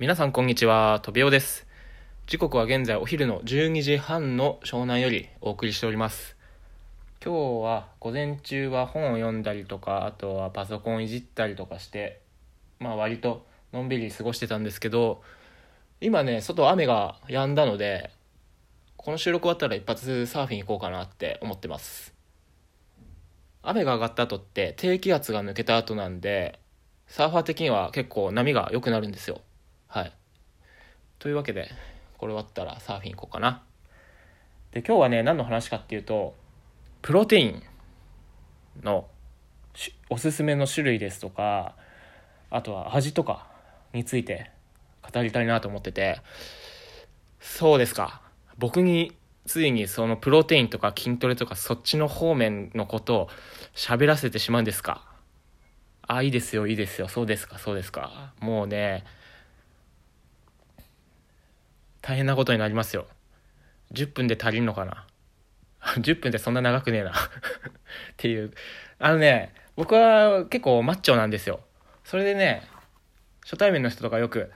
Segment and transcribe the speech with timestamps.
[0.00, 1.66] 皆さんこんにちは、とびおです。
[2.26, 6.38] 時刻は現在お昼の12時半の湘南よりお送りしております。
[7.22, 12.22] 今日は午前中は本を読んだりとか、あとはパソコンいじったりとかして、
[12.78, 13.44] まあ割と
[13.74, 15.20] のんびり過ごしてたんですけど、
[16.00, 18.10] 今ね、外雨が止んだので、
[18.96, 22.14] この収録終わったら一発サーフィン行こうかなって思ってます。
[23.62, 26.58] 雨が上がった後って低気圧が抜けた後なんで、
[27.06, 29.42] サーファー的には結構波が良くなるんですよ。
[29.92, 30.12] はい。
[31.18, 31.68] というわけで、
[32.16, 33.64] これ終わったらサーフィン行こうかな。
[34.70, 36.36] で、今日はね、何の話かっていうと、
[37.02, 37.62] プロテイン
[38.84, 39.08] の
[40.08, 41.74] おすすめの種類ですとか、
[42.50, 43.48] あとは味とか
[43.92, 44.52] について
[45.12, 46.20] 語りたいなと思ってて、
[47.40, 48.22] そうですか。
[48.58, 53.28] 僕についにそのプロテインとか筋トレとかそっちの方面のことを
[53.74, 55.04] 喋らせてしまうんですか
[56.02, 57.08] あ、いいですよ、いいですよ。
[57.08, 58.34] そうですか、そうですか。
[58.38, 59.02] もうね、
[62.10, 63.06] 大変なことになりますよ。
[63.92, 65.06] 10分で足りんのかな
[66.00, 67.14] ?10 分でそんな長くねえな っ
[68.16, 68.52] ていう。
[68.98, 71.60] あのね、僕は結構マッチョなんですよ。
[72.02, 72.64] それでね、
[73.44, 74.50] 初対面の人とかよく、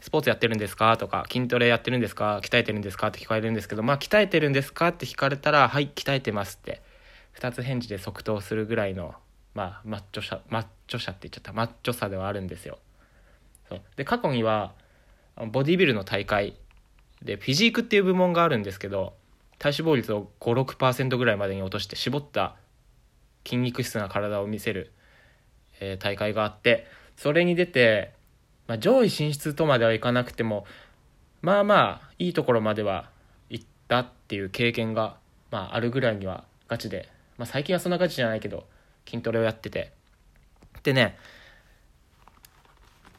[0.00, 0.96] スポーツやってるんですか？
[0.96, 2.40] とか、筋トレやってるんですか？
[2.42, 3.06] 鍛えてるんですか？
[3.06, 4.88] って聞かれるんですけど、まあ、鍛えてるんですか？
[4.88, 6.82] って聞かれたら、はい、鍛えてますって、
[7.30, 9.14] 二つ返事で即答するぐらいの、
[9.54, 12.80] まあ、マッチョさ、マッチョさって言っちゃった、マッチョさではあるんですよ。
[13.68, 14.74] そうで、過去には、
[15.52, 16.56] ボディビルの大会
[17.22, 19.14] で、フィジークっていう部門があるんですけど、
[19.58, 22.56] 体脂肪率を5、6%ぐらいまでに落として絞った
[23.44, 24.92] 筋肉質な体を見せる、
[25.80, 28.12] えー大会があって、それに出て、
[28.68, 30.64] まあ、上位進出とまではいかなくても、
[31.42, 33.10] まあまあ、いいところまでは
[33.50, 35.16] 行ったっていう経験が、
[35.50, 38.66] まあ、あるぐらいにはガチで、まあ、最近はそんなガチじゃないけど、
[39.06, 39.92] 筋トレをやってて。
[40.82, 41.16] でね、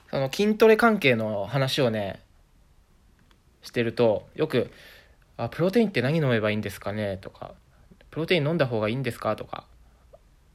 [0.09, 2.21] その筋トレ関係の話をね、
[3.69, 4.71] してると、よく、
[5.37, 7.17] あ、プロテインって何飲めばいいんですかね？
[7.17, 7.53] とか、
[8.11, 9.35] プロテイン飲んだ方がいいんですか？
[9.35, 9.65] とか、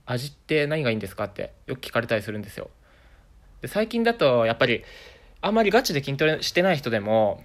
[0.07, 1.25] 味って何がいいんですか？
[1.25, 2.69] ってよく聞かれたりするんですよ。
[3.63, 4.85] で最近だとやっぱり
[5.41, 7.43] あんまりガチで筋トレしてない人でも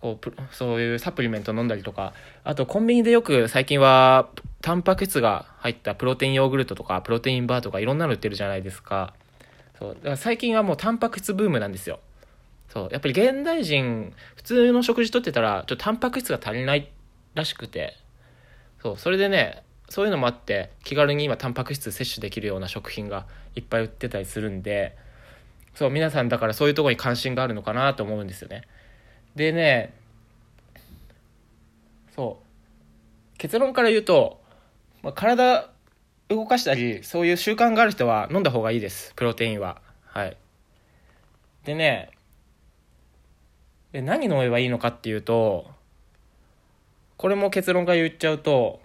[0.00, 4.30] こうそういうサプリメント飲んだりとかあとコンビニでよく最近は
[4.62, 9.12] タンパク質が入ったプロテインヨーグルトとかプロテインバーとかいろんなの売ってるじゃないですか。
[9.78, 12.00] そうだから最近はもうタンパク質ブームなんですよ。
[12.72, 12.88] そう。
[12.90, 16.90] やっぱり現代人普通の食事とってたらちょっとタンパク質が足りない
[17.34, 17.96] らしくて。
[18.80, 18.96] そう。
[18.96, 24.96] それでねそういうのもあって気軽に今タンパク質摂取できるような食品がいっぱい売ってたりするんで
[25.74, 28.62] そう皆さんだからそういうとこに関心があるのかなと思うんですよね。
[29.36, 29.92] でね
[32.16, 33.38] そう。
[33.38, 34.40] 結論から言うと、
[35.02, 35.68] まあ、体
[36.30, 39.12] 動かしたりそういう習慣がある人は飲んだ方がいいです。
[39.14, 39.82] プロテインは。
[40.06, 40.36] はい。
[41.64, 42.10] でね
[43.92, 45.66] で何飲めばいいのかっていうと
[47.16, 48.80] これも結論から言っちゃうと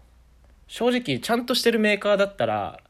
[0.68, 2.81] 正直ちゃんとしてるメーカーだったら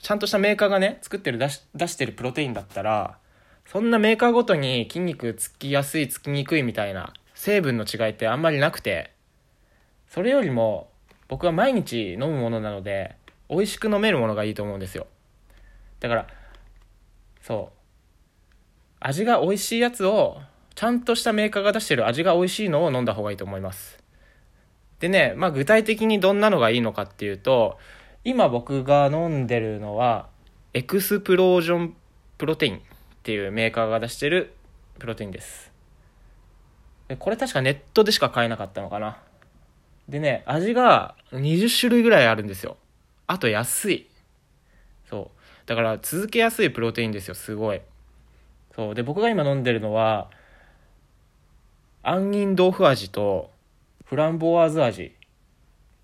[0.00, 3.18] ちゃんとしたメーカーがね作ってる出し出してるプロテインだったら
[3.66, 9.12] そんなメーカーごとに筋肉つきやすいつきにくいみたいな成分の違いってあんまりなくて
[10.06, 10.90] それよりも
[11.28, 13.16] 僕は毎日飲むものなので
[13.48, 15.06] 美味しく飲めるものがいいと思うんですよ。
[16.00, 16.26] だから
[17.42, 17.78] そう。
[19.00, 20.40] 味が美味しいやつを
[20.74, 24.04] ちゃんとしたメーカーが出してる味が美味しいのを飲んだ方がいいと思います
[25.04, 27.78] でね、まあ具体的にどんなのがいいのかっていうと、
[28.24, 30.28] 今僕が飲んでるのは、
[30.72, 31.96] エクスプロージョン
[32.38, 32.80] プロテインっ
[33.22, 34.54] ていうメーカーが出してる
[34.98, 35.70] プロテインです。
[37.08, 39.18] でこれ確かネットでしか買えなかったのかな。
[40.08, 42.78] でね、味が20種類ぐらいあるんですよ。
[43.26, 44.08] あと安い。
[45.10, 45.66] そう。
[45.66, 47.82] だから続けやすいプロテインですよ、すごい。
[48.74, 48.94] そう。
[48.94, 50.30] で、僕が今飲んでるのは、
[52.06, 53.50] 杏仁豆腐味と、
[54.04, 55.14] フランボワーズ味。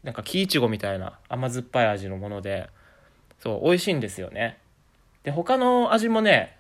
[0.03, 2.71] なんか木いちごみたいな甘酸っぱい味のもので
[3.38, 4.59] そう美味しいんですよね。
[5.25, 6.56] で他の味もね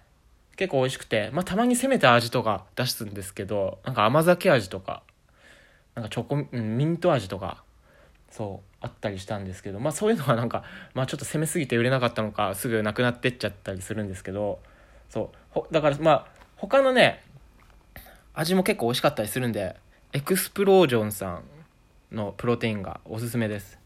[0.56, 5.02] 結構美味しくてまあたまに攻めた味とか出すんですけどなんか甘酒味とか
[5.94, 7.62] なんかチョコ、ミント味とか
[8.30, 14.60] そうあったりしたんですけどまあそういうのは なんかまあちょっと攻めすぎて売れなかったのかすぐなくなってっちゃったりするんですけど
[15.08, 16.26] そうだからまあ
[16.56, 17.22] 他のね
[18.34, 19.76] 味も結構美味しかったりするんで
[20.12, 21.42] エクスプロージョンさん
[22.14, 23.78] のプロテインがおすすめです。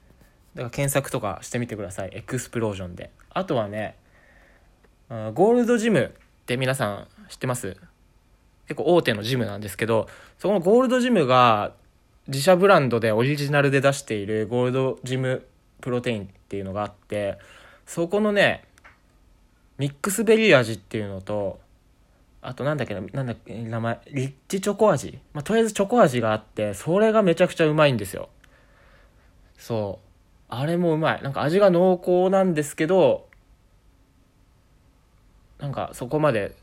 [0.55, 2.11] だから検索とかしてみてください。
[2.13, 3.11] エクスプロージョンで。
[3.31, 3.97] あとはね
[5.09, 7.77] ゴールドジムって皆さん知ってます？
[8.67, 10.09] 結構大手のジムなんですけど
[10.39, 11.73] そこのゴールドジムが
[12.29, 15.45] 自社ブランドでオリジナルで出しているゴールドジム
[15.83, 17.39] プロテインっていうのがあって
[17.85, 18.65] そこのね
[19.77, 21.61] ミックスベリー味っていうのと
[22.47, 25.19] あとなんだっけな、なんだっけ、名前、リッチチョコ味。
[25.33, 28.29] まあ、とりあえずチョコ味があって、それがめちゃくちゃうまいんですよ。
[29.57, 30.07] そう。
[30.55, 31.23] あれもうまい。
[31.23, 33.29] なんか味が濃厚なんですけど、
[35.59, 36.55] なんかそこまで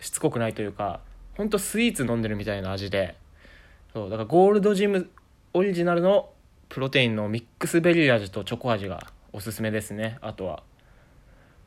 [0.00, 1.00] しつこくないというか、
[1.36, 3.14] ほんとスイーツ飲んでるみたいな味で、
[3.92, 5.10] そう、だからゴールドジム
[5.52, 6.30] オリジナルの
[6.70, 10.62] プロテインのミックスベリー味とチョコ味がおすすめですね、あとは。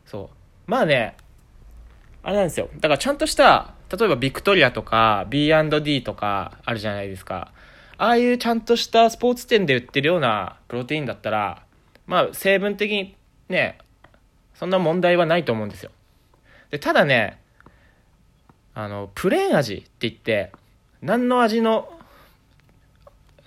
[0.06, 0.72] そう。
[0.72, 1.16] まあね、
[2.24, 2.70] あれなんですよ。
[2.76, 7.52] だからちゃんとした、例えばビクトリアとか B&D とかあるじゃないですか。
[7.98, 11.64] ああいうちゃんとしたスポーツ店で売ってるようなプロテインだったら、
[12.08, 13.16] まあ成分的に
[13.50, 13.78] ね、
[14.56, 15.92] そんな問題はないと思うんですよ。
[16.70, 17.40] で、ただね、
[18.74, 20.52] あの、プレーン味って言って、
[21.02, 21.92] 何の味の、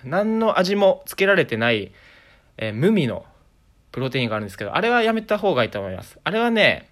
[0.03, 1.93] 何の味もつけられてない、
[2.59, 3.25] えー無味の
[3.93, 6.19] プロテインがあるんですけど、あれはやめた方がいいと思います。
[6.25, 6.91] あれはね、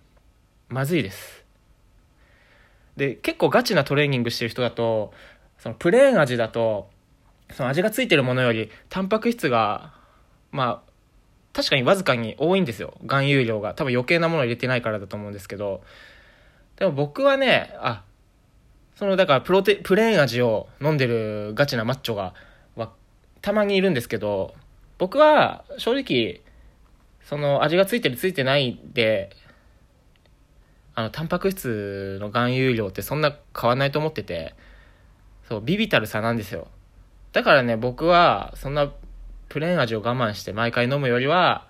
[0.68, 1.41] まずいです。
[2.96, 5.12] で、結構ガチなトレーニングしてる人だと、
[5.58, 6.90] そのプレーン味だと、
[7.52, 9.94] その味がついてるものより、タンパク質が、
[10.50, 10.92] まあ、
[11.52, 12.94] 確かにわずかに多いんですよ。
[13.02, 13.74] 含有量が。
[13.74, 15.82] 多分余計なものを入れてないからだと思うんですけど、
[16.76, 18.04] でも僕はね、あ、
[18.94, 22.34] その、だからプロテ、プレーン味を飲んでるガチなマッチョが、
[22.74, 22.92] は、
[23.42, 24.54] たまにいるんですけど、
[24.98, 26.40] 僕は正直、
[27.24, 29.30] その味がついてるついてないで、
[30.94, 34.54] あの、タンパク質の含有量ってそんな変わんないと思ってて、
[35.48, 36.68] そう、ビビたる差なんですよ。
[37.32, 38.92] だからね、僕は、そんな、
[39.48, 41.66] プレーン味を我慢して毎回飲むよりは、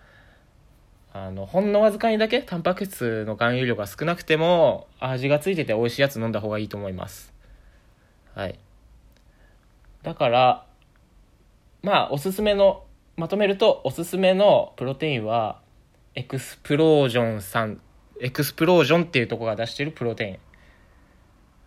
[1.13, 7.33] あの、ほんのわずかにだけタンパク質の含有量が少なくても、味がついてて美味しいやつ飲んだ方がいいと思います。
[8.35, 8.59] はい。
[10.03, 10.67] だから、
[11.83, 12.85] まあ、おすすめの、
[13.17, 15.61] まとめると、おすすめのプロテインは、
[16.15, 17.81] エクスプロージョンさん、
[18.21, 20.39] エクスプロージョンっていうとこが出してるプロテイン。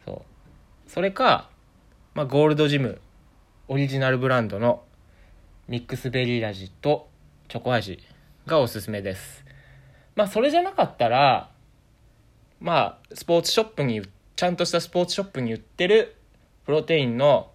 [0.05, 0.89] そう。
[0.89, 1.49] それか、
[2.13, 3.01] まあ、ゴールドジム、
[3.67, 4.83] オリジナルブランドの
[5.67, 7.09] ミックスベリー味と
[7.47, 7.99] チョコ味
[8.45, 9.43] がおすすめです。
[10.15, 11.51] まあ、それじゃなかったら、
[12.59, 14.01] まあ、スポーツショップに、
[14.35, 16.15] ちゃんとしたスポーツショップに売ってる
[16.65, 17.51] プロテインの、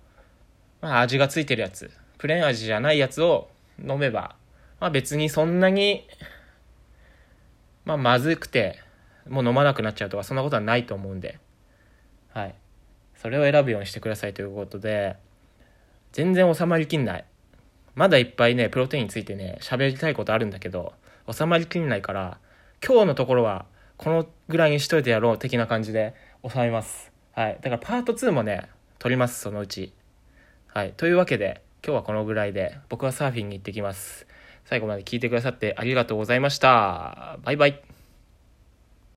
[0.80, 3.48] まあ、味がついてるやつ、プレーン味じゃないやつを
[3.78, 4.36] 飲めば、
[4.80, 6.06] まあ別にそんなに、
[7.84, 8.78] まあまずくて、
[9.28, 11.38] もう飲まなくなっちゃうとか、そんなことはないと思うんで、
[12.32, 12.54] はい。
[13.16, 15.16] それを選ぶようにしてくださいということで、
[16.12, 17.24] 全然収まりきんない。
[17.94, 20.94] まだいっぱいね、プロテインについてね、喋りたいことあるんだけど、
[21.30, 22.38] 収まりきんないから、
[22.84, 23.66] 今日のところは、
[23.96, 26.14] このぐらいにしといてやろう的な感じで
[26.48, 27.12] 収めます。
[27.32, 27.58] はい。
[27.60, 28.68] だからパート2もね、
[28.98, 29.92] 撮ります、そのうち。
[30.68, 30.92] はい。
[30.96, 34.26] というわけで、今日はこのぐらいで、僕はサーフィンに行ってきます。
[34.70, 37.38] 最後まで聞いてくださってありがとうございました。
[37.42, 37.99] バイバイ。